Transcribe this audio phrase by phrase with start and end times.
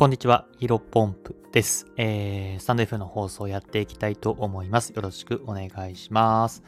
[0.00, 1.84] こんにちは、ヒロポンプです。
[1.98, 4.94] えー、スタンド F の放送をやっていきたいと思います。
[4.94, 6.62] よろしくお願いします。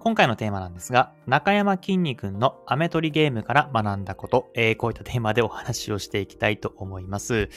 [0.00, 7.50] 今回のテーマなんですが、中山きんに君のアメ取りゲームから学んだこと、えー、こういったテーマでお話をしていきたいと思います。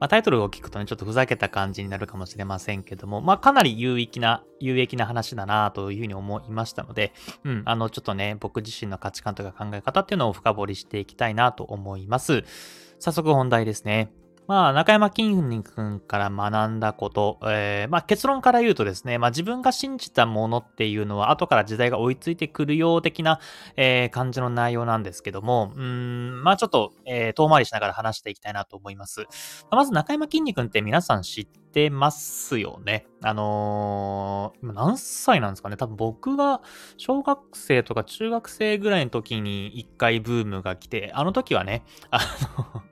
[0.00, 7.12] まあ、タイトルを聞くとね、ちょっとふざけた感じになるかもしれませんけども、まあ、かなり有益な、有益な話だなというふうに思いましたので、
[7.44, 12.42] うん、あの、ちょっとね、僕自身の価値観とか考え方っていうのを深掘りしていきたいなと思います。
[12.98, 14.10] 早速本題ですね。
[14.48, 23.40] まあ、中山金君から学んだこと、えー、まあ、結論から言うとですね、まあ、自分が信じたものっていうのは、後から時代が追いついてくるよう的な、
[23.76, 29.26] えー、感じの内容なんですけども、うん、まあ、ちょっと、えー、遠回りしながら話していきたいなと思います。
[29.70, 33.06] まず、中山筋肉って皆さん知ってますよね。
[33.22, 36.60] あのー、今何歳なんですかね多分僕が
[36.96, 42.20] 小学生とか中学生ぐらいの時に一回ブームが来て、あの時はね、あ
[42.56, 42.82] の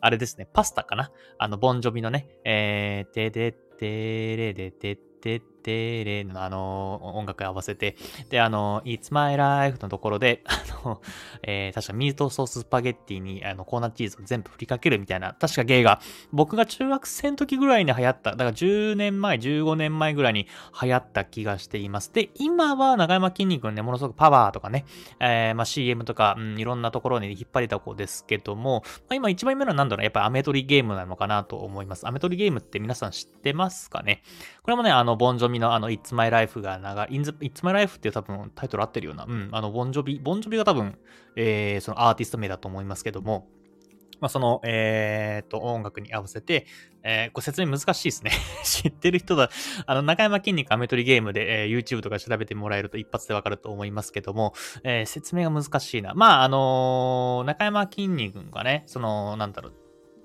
[0.00, 1.10] あれですね、パスタかな？
[1.38, 7.96] あの、ボンジョビのね、えー、てでてれでてててれのあの、音楽合わせて、
[8.30, 10.52] で、あの、It's My Life のところで、 あ
[10.84, 11.00] の、
[11.42, 16.00] えー、確かミートソーススパゲッティにあのコーナーチーズを全部振りかけるみたいな、確か芸が、
[16.32, 20.46] 僕が中学生の時ぐらいに流行った、だから10年前、15年前ぐらいに
[20.80, 22.12] 流行った気がしています。
[22.12, 24.84] で、今は長山筋肉のね、ものすごくパワーとかね、
[25.20, 32.06] えー、まあ、CM とか、うん、いろんなところに引っ張りだこですけども、まあ、今一番目のなんだろう、やっぱアメトリゲームなのかなと思います。
[32.06, 34.22] アメトリゲームって皆さん知ってますかね？
[34.62, 40.98] これもね、あの、ボンジョミのあの、It's My Life が長い、It's My Life って多分タイトル合ってるような、うん、あの、ボンジョビ、ボンジョビが多分、
[41.36, 43.48] えー、そのアーティスト名だと思いますけども、
[44.20, 46.66] まあ、その、えー、と、音楽に合わせて、
[47.02, 48.32] えー、これ説明難しいですね
[48.64, 49.50] 知ってる人だ。
[49.86, 56.14] あの、中山筋肉アメトリゲームで、えー、YouTube とか調べてもらえると一発でわかると思いますけども、えー、説明が難しいな。
[56.14, 59.72] まあ、あのー、中山筋肉がね、その、なんだろう、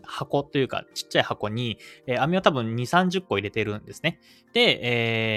[0.03, 4.19] 箱というか、ちっちゃい箱に、えー、網を多分2、30個入れてるんですね。
[4.53, 4.79] で、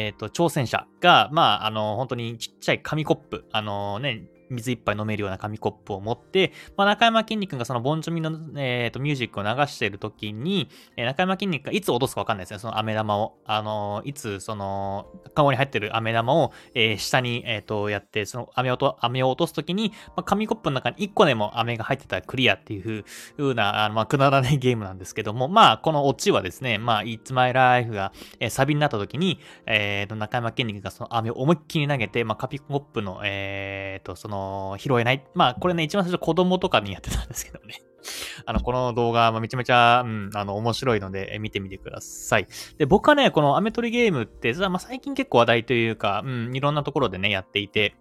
[0.07, 13.39] えっ、ー、と、挑戦者が、まあ、あの、本当にちっちゃい紙コップ、あのね、水一杯飲めるような紙コップを持って、まあ、中山筋肉がそのボンジョミの、えーと、ミュージックを流している時に、えー、中山筋肉がいつ落とすかわかんないですね、その飴玉を。
[13.45, 23.05] あのー、いつ、その、顔に入ってる飴玉を、えー、下に、えっ、と、やって、その飴をと飴を落とす時に、まあ、紙コップの中に1個でも飴が入ってたらクリアっていう
[23.37, 34.36] 風な、あのまあ、くだらないゲームなんですけども、まあ、このオチはですね、まあ、It's My Life が、えー、サビになった時に、えっ、と、中山筋肉がその飴を思いっきり投げて、まあ、紙コップの、えっ、と、その、
[34.79, 35.25] 拾えない。
[35.35, 37.83] まあ、これね、一番最初子供とかにやってたんですけどね。
[38.47, 42.47] あの、この動画、めちゃめちゃ、うん、あの、面白いので、見てみてください。
[42.79, 47.95] で、僕はね、このアメトリゲームって、まあ、最近結構話題というか、うん、いろんなところでね、やっていて、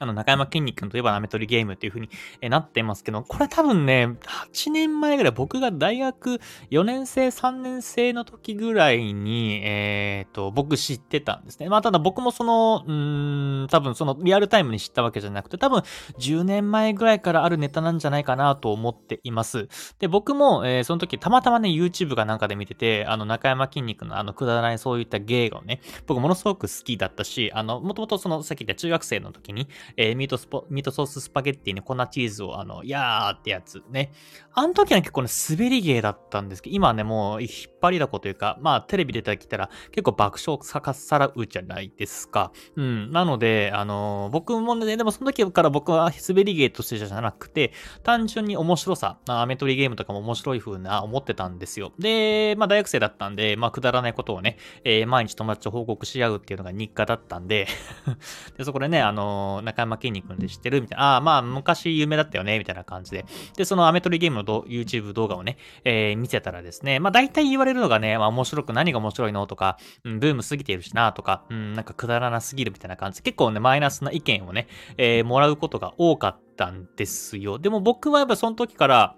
[0.00, 2.10] あの、中山筋肉といえばアメトリゲームっていう風に
[2.48, 4.16] なってますけど、これ多分ね、
[4.52, 11.68] 8年前ぐらい僕が大学4年生、3年生の時ぐらいに、えっ、ー、と、僕知ってたんですね。
[11.68, 15.82] まあ、ただ僕もその、うん、多分そのリアルタイムに知ったわけじゃなくて、多分
[16.18, 19.68] 10年前ぐらいからあるネタなんじゃないかなと思っています。
[19.98, 34.12] で、僕も、えー、その時たまたまね、YouTube かなんかで見てて、あの、中山筋肉のあの、くだらないそういった芸をね、僕ものすごく好きだったし、あの、もともとその、さっき言った中学生の時に、えー、ミートスポ、ミートソーススパゲッティに粉チーズを、あの、やーってやつね。
[34.52, 42.52] あの時は結構ね、滑り芸だったんですけど、今はね、もう引っ張りだこというか、まあ、テレビ出てきたら結構爆笑さかさらうじゃないですか。
[42.76, 43.10] うん。
[43.10, 47.72] なので、あのー、僕もね、でもその時から僕は滑り芸としてじゃなくて、
[48.02, 51.92] 単純に面白さ、アメトリゲームとかも面白い風な思ってたんですよ。
[51.98, 57.66] で、まあ、大学生だったんで、まあ、くだらないことをね、えー、毎日友達と報告し合うっていうのが日課だったんで
[58.56, 63.24] で、そこでね、あのー、中山健に君で知ってるみたいな、ああ、まあ、昔有名だったよね、みたいな感じで。
[63.56, 77.58] で、そのアメトリゲームの YouTube 動画をね、えー、見せたらですね、まあ、大体言われるのがね、まあ、面白く何が面白いのとか、うん、ブーム過ぎているしな、とか、うん、なんかくだらなすぎるみたいな感じで、結構ね、マイナスな意見をね、えー、もらうことが多かったんですよ。
[77.58, 79.16] でも僕はやっぱその時から、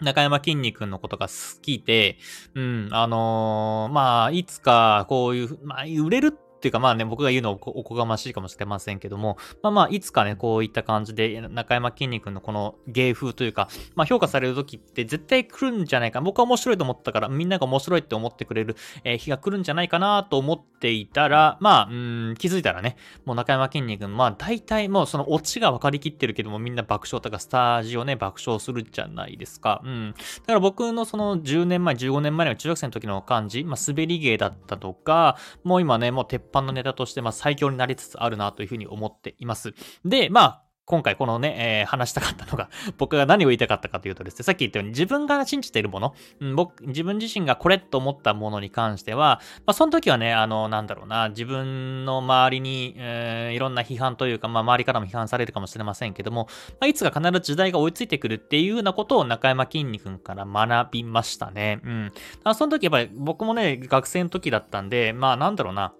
[0.00, 2.16] 中山きんに君のことが好きで、
[2.54, 16.20] うん、あのー、まあ、いつかこういう、まあ、売れるってっていうかまあね、僕が言うのおこがましいかもしれませんけども、まあまあ、いつかね、こういった感じで、中山きんに君のこの芸風というか、まあ評価される時って絶対来るんじゃないか。
[16.20, 29.80] 僕は面白いと思ったから、みんなが面白いって思ってくれる、えー、日が来るんじゃないかなと思っていたら、まあ、うん、気づいたらね、もう中山きんに君、まあ大体もうそのオチが分かりきってるけども、みんな爆笑とかスタジオね、爆笑するじゃないですか。
[29.82, 30.12] うん。
[30.12, 39.74] だから僕のその10年前、15年前の中学生の時の感じ、まあ滑り芸だったとか、もう今ね、もう鉄板のネタとして、まあ、最強になりつつあるなというふうに思っています。
[40.04, 42.68] で、まあ、今回このね、えー、話したかったのが、
[42.98, 61.78] 僕が何を言いたかったかというとですね、さっき言ったように自分が信じているもの、うん、僕、自分自身がこれと思ったものに関しては、まあ、その時はね、あの、なんだろうな、自分の周りに、えー、いろんな批判というか、まあ、周りからも批判されるかもしれませんけども、まあ、いつか必ず時代が追いついてくるっていうようなことを中山きんに君から学びましたね。
[61.84, 62.12] うん。
[62.42, 65.92] あその時やっぱり僕もね、学生の時だったんで、まあ、なんだろうな、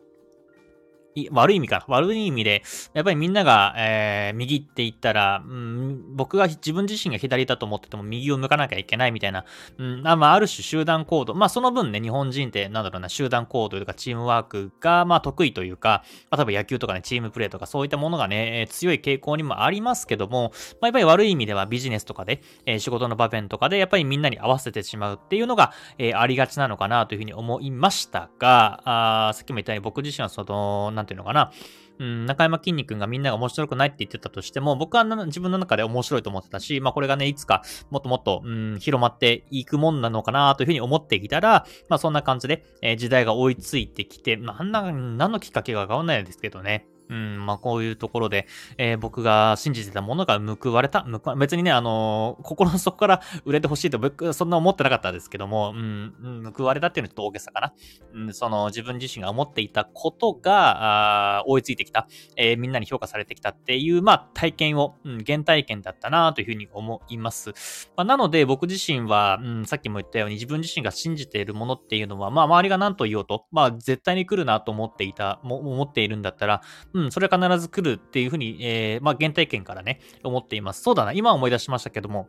[1.30, 1.84] 悪い意味か。
[1.88, 2.62] 悪い意味で、
[2.94, 9.44] やっぱりみんなが、えー、右って言ったら、うん、僕が自分自身が左だと思ってても右を向かなきゃいけないみたいな、
[9.78, 11.34] うん、あまあ、ある種集団行動。
[11.34, 31.50] まあ、その分ね、日本人って、なんだろうな、集団行動とかチームワークが、まあ、得意というか、まあ、例えば野球とかね、チームプレーとかそういったものがね、強い傾向にもありますけども、まあ、やっぱり悪い意味ではビジネスとかで、えー、仕事の場面とかで、やっぱりみんなに合わせてしまうっていうのが、えー、ありがちなのかなというふうに思いましたが、あさっきも言ったように僕自身はその、なんていうのかな、
[31.98, 46.86] うん、中山きんに君がみんなが面白くないって言ってたとしても、僕は自分の中で面白いと思ってたし、まあこれがね、いつかもっともっと、うん、広まっていくもんなのかなというふうに思ってきたら、まあそんな感じで、えー、時代が追いついてきて、まあ、なん何のきっかけがわかんないですけどね。
[47.10, 48.46] うん、まあこういうところで、
[48.78, 51.02] えー、僕が信じてたものが報われた。
[51.02, 57.72] 報わ別にね、あのー、心の底から売れてほしいと僕、そんな思ってなかったですけども、うん、報われたっていうのはちょっと大げさかな。
[58.14, 67.50] うん、その自分自身が思っていたことが、あ追いついてきた、えー、みんなに評価されてきたっていう、まあ体験を、うん、原体験だったなというふうに思います。
[67.96, 76.62] まあ、なので僕自身は、うん、さっきも言ったように自分自身が信じているものっていうのは、まあ周りが何と言おうと、まあ絶対に来るなと思っていた、も思っているんだったら、
[76.92, 80.82] うんうん、それは必ず来るっていうふうに、えー、まあ、原体験からね、思っています。
[80.82, 82.28] そうだな、今思い出しましたけども、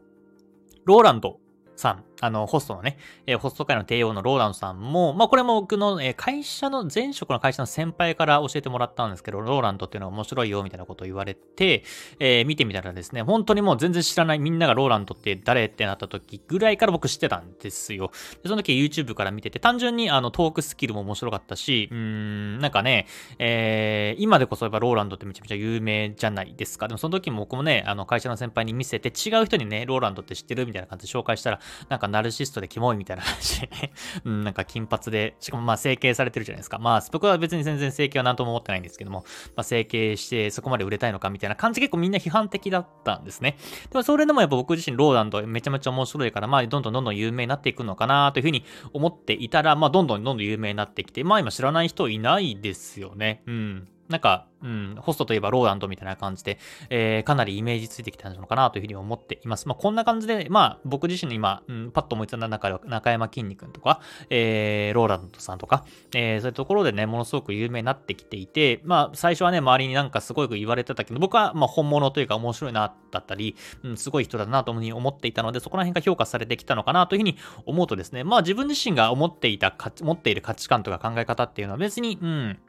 [0.85, 1.39] ローランド
[1.75, 11.83] さん、あの、ホストのね、えー、ホスト界の帝王のローランドさんも、まあ、これも僕の、えー、会社の、前職の会社の先輩から教えてもらったんですけど、ローランドっていうのは面白いよ、みたいなことを言われて、
[12.19, 18.11] えー、見てみたらですね、本当にもう全然知らない、みんながローランドって誰ってなった時ぐらいから僕知ってたんですよ。
[18.43, 23.07] でその時 YouTube から見てて、単純にあの、トークスキルも面白かったし、うん、なんかね、
[23.39, 26.87] えー、今でこそやっぱローランドってめちゃめちゃ有名じゃないですか。
[26.87, 31.59] でもその時も僕もね、あの、会社の先輩に見せて、違う人にね、ローランドって知ってるみたいな感じで紹介したら、
[31.89, 33.93] なんかナルシストでキモいみたいな感じでね、
[34.25, 36.77] うん、なんか金髪で、しかもまあ整形されてるじゃないですか。
[36.77, 39.25] まあ僕は別に全然整形は何とも思ってないんですけども、
[39.55, 43.57] まあ整形してそこまで売れたいのかみたいな感じ結構みんな批判的だったんですね。
[43.91, 48.63] でもそれでもやっぱ僕自身ローランドめちゃめちゃ面白いから、まあどんどんどんどん有名になっていくのかなというふうに
[48.93, 53.43] 思っていたら、まあどんどんどんどん有名になってきて、まあ今知らない人いないですよね。
[53.47, 53.87] うん。
[54.11, 56.59] なんか、うん、ホストといえばローランドみたいな感じで、
[56.89, 59.67] えー、かなりイメージついてきたのかなというふうに思っています。
[59.67, 82.59] まあ、こんな感じで、まあ、僕自身の今、うん、パッと思いついた中では、中山きんに君とか、えー、ローランドさんとか、えー、そういうところでね、ものすごく有名になってきていて、まあ、最初はね、周りになんかすごい言われてたけど、僕は、まあ、本物というか面白いな、だったり、うん、すごい人だなというふうに思っていたので、そこら辺が評価されてきたのかなというふうに思うとですね、まあ、自分自身が思っていた、持っている価値観とか考え方っていうのは別に、うん、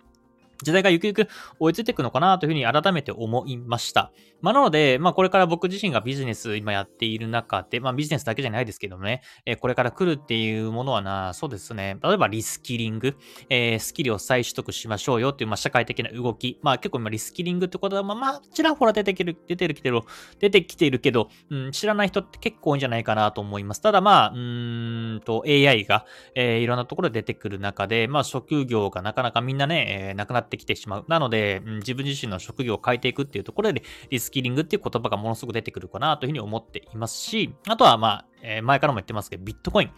[0.62, 1.28] 時代がゆくゆく
[1.58, 4.12] 追いついていくのかなというふうに改めて思いました。
[4.40, 11.96] まあ、なので、まあ、これから僕自身がビジネス今やっている中で、まあ、ビジネスだけじゃないですけどもね、えー、これから来るっていうものはな、そうですね。
[12.02, 13.16] 例えばリスキリング、
[13.48, 16.58] えー、スキルを再取得しましょうよっていう、まあ、社会的な動き。
[16.62, 20.00] まあ、結構今リスキリングってことは、まあ、まあ、ちらほら出てきてる、出てる、来てる、
[20.40, 23.80] 出てきてるけど、うん、知らない人って結構多いんじゃないかなと思います。
[23.80, 26.04] ただまあ、うーんと、AI が、
[26.34, 31.04] えー、いろんなところで出てくる中で、まあ、職業がなかなかみんなね、えー、なくなってきてしまう。
[31.08, 39.90] なので、うん、自分自身の職業を変えていくっていうところで、リスキリングっていう言葉がものすごく出てくるかなというふうに思っていますし、あとはまあ、えー、前からも言ってますけど、ビットコイン。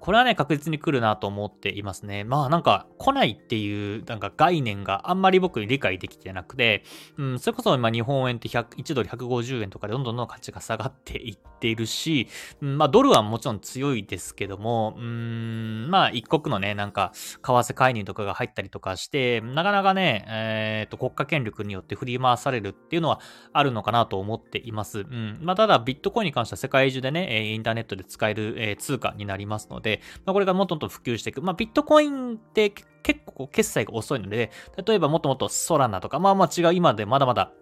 [0.00, 2.24] これはね、確実に来るなと思っていますね。
[2.24, 6.84] まあなんか来ないっていうなんか概念があんまり僕理解できてなくて、
[7.18, 12.28] うん、それこそ今日本円って101ドル150円とかでどんどんどん価値が下がっていっているし、
[12.62, 23.20] うん、まあドルはもちろん強いですけども、うん、まあ一国のね、なんか為替介入とかが入ったりとかして、なかなかね、えっ、ー、と国家権力によって振り回されるっていうのは
[23.52, 25.00] あるのかなと思っています。
[25.00, 25.38] うん。
[25.42, 31.42] まあただビットコインに関しては世界中でね、インターネットトで使える、え、通貨になりますので、まあ、これがもっともっと普及していく。
[31.42, 34.50] まあ、ビットコインって結構決済が遅いので、
[34.84, 37.52] 例えばもっともっとソラナとか、まあまあ違う、今でまだまだ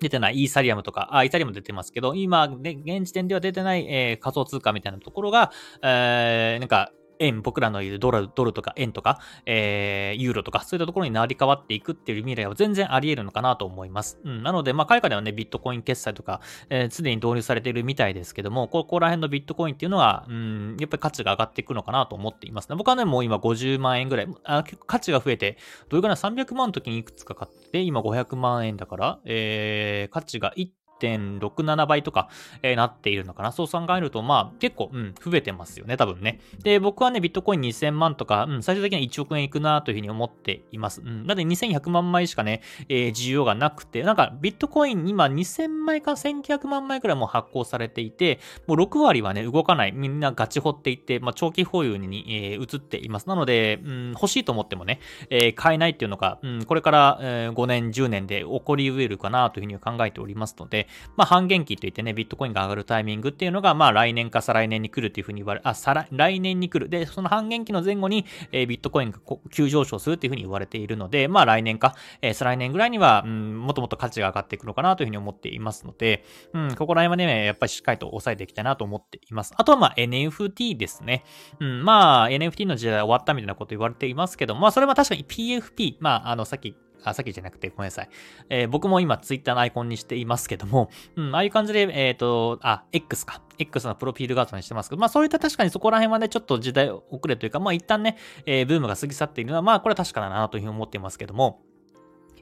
[0.00, 14.18] 出てないイーサリアムとか、あ、イーサリアム出てますけど、今、ね、現時点では出てない、えー、仮想通貨みたいなところが、えー、なんか、円、僕らのいるドルドルとか円とか、えー、ユーロとか、そういったところになり変わっていくっていう未来は全然あり得るのかなと思います。
[14.24, 22.76] うん、なので、まあ、海外ではね、ビットコイン決済とか、えー、に導入されているみたいですけども、ここら辺のビットコインっていうのは、うん、やっぱり価値が上がっていくのかなと思っていますね。
[22.76, 25.58] 僕はね、もう今50万円ぐらい、あ結構価値が増えて、
[25.88, 30.68] どれくらい300万の時にいくつか買って、今500万円だから、えー、価値が1
[31.00, 32.28] 1.67倍とか、
[32.62, 33.52] えー、なっているのかな。
[33.52, 36.40] そう考えると、まあ、結構、うん、増えてますよね、多分ね。
[36.62, 41.02] で、僕はね、ビットコイン2000万とか、うん、最終的には1億円いくなというふうに思っています。
[41.02, 41.26] うん。
[41.26, 49.92] だって2100万枚しかね、えー、需要がなくて、なんか、ビットコイン今2000枚か1900万枚くらいも発行されていて、もう6割はね、動かない。
[49.92, 53.28] みんなガチ掘っていって、まあ、長期保有に、えー、移っています。
[53.28, 55.00] なので、うん、欲しいと思ってもね、
[55.30, 60.85] えー、買えないっていうのが、うん、これから、えー、5年、10年で起こり得るかなというふうに考えておりますので、
[61.16, 66.88] まあ、半減期といってね、ビットコインが上がるタイミングっていうのが、まあ、来年か再来年に来るっていうふうに言われ、あ、再来来年に来る。
[66.88, 69.18] で、その半減期の前後に、えー、ビットコインが
[69.50, 79.54] 急上昇するっていうふうに言われているので、まあ、来年か、えー、再来年ぐらいには、うん、もっともっと価値が上がっていくのかなというふうに思っていますので、うん、ここら辺はね、やっぱりしっかりと抑えていきたいなと思っています。
[79.56, 81.24] あとは、まあ、NFT ですね。
[81.60, 86.74] うん、まあ、NFT の時代は終わったみたいなこと言われていますけど、まあ、それは確かに PFP、まあ、あの、さっき
[87.04, 88.08] あ、さっきじゃなくてごめんなさい。
[88.48, 93.42] えー、僕も今ツイッターのアイコンにしていますけども、うん、ああいう感じで、えっ、ー、と、あ、X か。
[93.58, 101.62] X のプロフィール画像にしてますけど、まあそういった確かにそこら辺はね、ちょっと時代遅れというか、まあ一旦ね、えー、ブームが過ぎ去っているのは、まあこれは確かだなというふうに思っていますけども、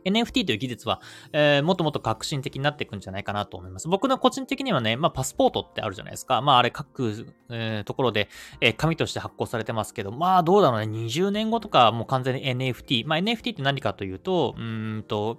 [0.05, 1.01] NFT という技術は、
[1.33, 3.89] えー、もっともっと革新的になっていくんじゃないかなと思います。
[3.89, 6.41] 僕の個人的にはね、まあ、パスポートってあるじゃないですか。
[6.43, 8.29] まあ、あれ各、えー、ところで、
[8.61, 13.07] えー、紙として発行されてますけど、まあ、どうだろうね、20年後とかもう完全に NFT。
[13.07, 15.39] まあ、NFT って何かというと、うんと、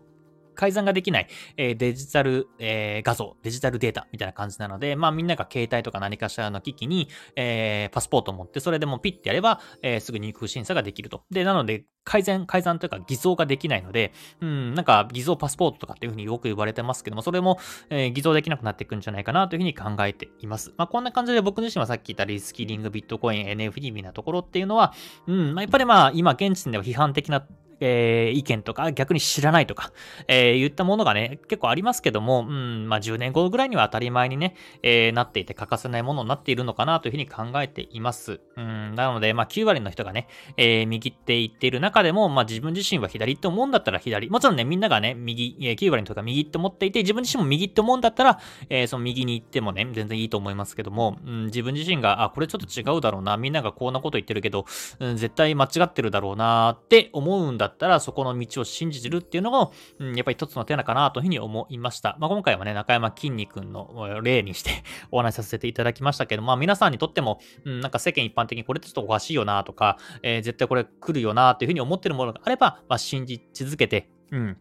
[0.55, 11.23] 改ざんができない、えー、デジタル、えー、画像、デジタルデータみたいな感じなので、まあみんなが携帯とか何かしらの機器に、えー、パスポートを持って、それでもピッてやれば、えー、すぐ入国審査ができると。
[11.29, 17.59] で、なので、改ざん、改ざんというか偽造ができないので、うん、なんか偽造パスポートとかっていうふうによく言われてますけども、それも、
[17.89, 20.71] えー、偽造できなくなっていくんじゃないかなというふうに考えています。
[20.77, 24.93] まあこんな感じで僕自身はさっき言ったリスキリング、ビットコイン、NFT みたいなところっていうのは、
[25.27, 27.45] うん、まあやっぱりまあ今現時点では批判的な
[27.79, 29.91] えー、意見とか逆に知らないとか、
[30.27, 38.39] えー、言ったものがね、結構ありますけども、うん、まあ10年後ぐらいには当たり前にね、えー、なっていて欠かせないものになっているのかなというふうに考えています。
[38.57, 40.27] うん、なので、まあ9割の人がね、
[40.57, 44.29] えー、右って言っている中でも、まあ自分自身は左って思うんだったら左。
[44.29, 48.39] もちろんね、みんながね、右、え、9割の人が右って思っていて、自分自身も右って思うんだったら、
[48.69, 54.65] えー、その右に行ってもね、全然いいと思いますけども、うん、自分自身が、あ、これちょっと違うだろうな、みんながこんなこと言ってるけど、
[54.99, 62.15] うん、絶対間違ってるだろうなって思うんだだったら、そこの道を信じてるっていうのも、うん、やっぱり一つの手なのかなというふうに思いました。
[62.19, 74.57] まあ、今回はね、中山きんに君の例にして お話しさせていただきましたけど、まあ皆さんにとっても、うん、なんか世間一般的にこれってちょっとおかしいよなとか、えー、絶対これ来るよなというふうに思ってるものがあれば、まあ信じ続けて、うん、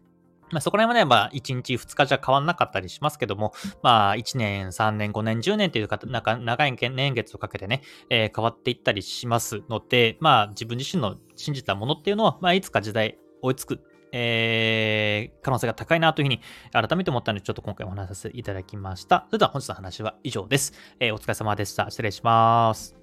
[0.51, 13.81] まあ、そこら辺はね、まあ、1日2日じゃ変わんなかったりしますけども、まあ、1年、3年、5年、10年というか、なんか長い年月をかけてね、えー、変わっていったりしますので、まあ、自分自身の信じたものっていうのは、まあ、いつか時代追いつく
[14.17, 16.39] えー、可能性が高いなというふうに
[16.71, 19.25] 改めて思ったので、ちょっと今回お話しさせていただきました。
[19.27, 20.71] それでは本日の話は以上です。
[21.01, 21.89] えー、お疲れ様でした。
[21.89, 22.95] 失礼します。